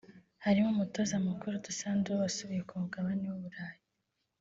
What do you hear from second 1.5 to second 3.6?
Dusan Dule wasubiye ku mugabane w’u